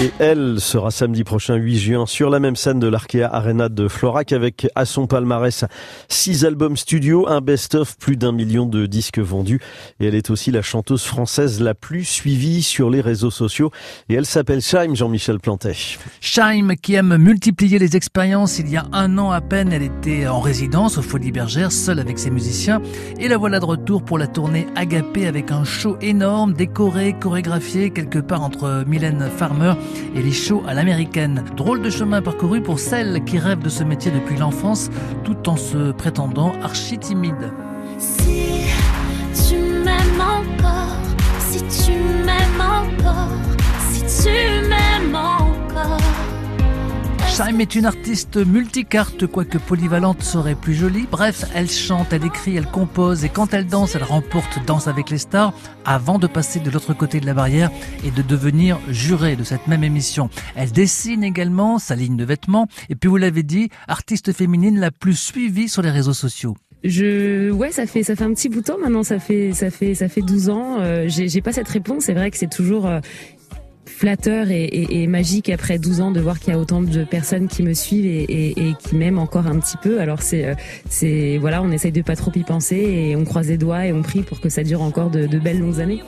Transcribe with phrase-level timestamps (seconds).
[0.00, 3.88] Et elle sera samedi prochain 8 juin sur la même scène de l'Arkea Arena de
[3.88, 5.64] Florac avec à son palmarès
[6.06, 9.58] six albums studio, un best-of, plus d'un million de disques vendus.
[9.98, 13.72] Et elle est aussi la chanteuse française la plus suivie sur les réseaux sociaux.
[14.08, 15.74] Et elle s'appelle Shaim Jean-Michel Plantet.
[16.20, 18.60] Shaim qui aime multiplier les expériences.
[18.60, 21.98] Il y a un an à peine, elle était en résidence au Folies Bergères, seule
[21.98, 22.80] avec ses musiciens.
[23.18, 27.90] Et la voilà de retour pour la tournée Agapé avec un show énorme, décoré, chorégraphié,
[27.90, 29.74] quelque part entre Mylène Farmer
[30.14, 31.44] et les shows à l'américaine.
[31.56, 34.90] Drôle de chemin parcouru pour celle qui rêve de ce métier depuis l'enfance
[35.24, 37.52] tout en se prétendant archi timide.
[37.98, 38.64] Si
[39.48, 40.96] tu m'aimes encore,
[41.40, 41.92] si tu
[42.24, 43.28] m'aimes encore,
[43.90, 44.57] si tu.
[47.38, 51.06] Shaim est une artiste multicarte, quoique polyvalente serait plus jolie.
[51.08, 55.08] Bref, elle chante, elle écrit, elle compose et quand elle danse, elle remporte Danse avec
[55.08, 57.70] les stars avant de passer de l'autre côté de la barrière
[58.04, 60.30] et de devenir jurée de cette même émission.
[60.56, 64.90] Elle dessine également sa ligne de vêtements et puis vous l'avez dit, artiste féminine la
[64.90, 66.56] plus suivie sur les réseaux sociaux.
[66.82, 69.68] Je ouais ça fait ça fait un petit bout de temps maintenant ça fait ça
[69.68, 72.86] fait ça fait 12 ans euh, j'ai pas cette réponse c'est vrai que c'est toujours
[72.86, 73.00] euh,
[73.98, 77.64] flatteur et, magique après 12 ans de voir qu'il y a autant de personnes qui
[77.64, 80.00] me suivent et, qui m'aiment encore un petit peu.
[80.00, 80.54] Alors c'est, euh,
[80.88, 83.92] c'est voilà, on essaye de pas trop y penser et on croise les doigts et
[83.92, 86.02] on prie pour que ça dure encore de belles longues années.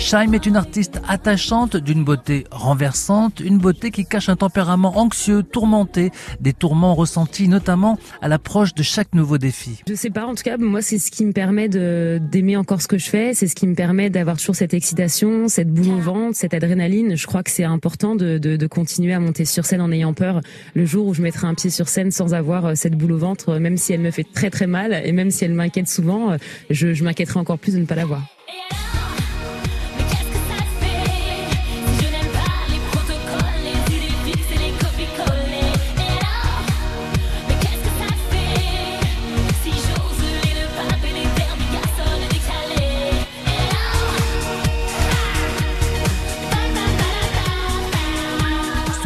[0.00, 5.42] Shaim est une artiste attachante, d'une beauté renversante, une beauté qui cache un tempérament anxieux,
[5.42, 9.82] tourmenté, des tourments ressentis notamment à l'approche de chaque nouveau défi.
[9.86, 12.88] Je sais pas, en tout cas, moi, c'est ce qui me permet d'aimer encore ce
[12.88, 13.34] que je fais.
[13.34, 17.14] C'est ce qui me permet d'avoir toujours cette excitation, cette boule au ventre, cette adrénaline.
[17.14, 20.14] Je crois que c'est important de, de, de continuer à monter sur scène en ayant
[20.14, 20.40] peur.
[20.74, 23.18] Le jour où je mettrai un pied sur scène sans avoir euh, cette boule au
[23.18, 26.32] ventre, même si elle me fait très très mal et même si elle m'inquiète souvent,
[26.32, 26.36] euh,
[26.70, 28.22] je, je m'inquiéterai encore plus de ne pas l'avoir.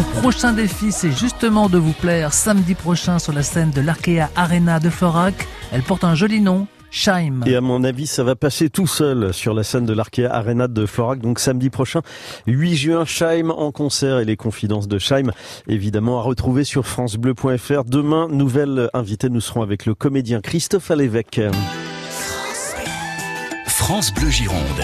[0.00, 4.30] Son prochain défi, c'est justement de vous plaire samedi prochain sur la scène de l'Arkea
[4.34, 5.46] Arena de Florac.
[5.72, 7.40] Elle porte un joli nom, Shaim.
[7.44, 10.68] Et à mon avis, ça va passer tout seul sur la scène de l'Arkea Arena
[10.68, 11.20] de Florac.
[11.20, 12.00] Donc samedi prochain,
[12.46, 15.32] 8 juin, Shaim en concert et les confidences de Shaim,
[15.68, 17.84] évidemment à retrouver sur francebleu.fr.
[17.84, 21.42] Demain, nouvelle invitée, nous serons avec le comédien Christophe Alévèque.
[23.66, 24.80] France Bleu Gironde.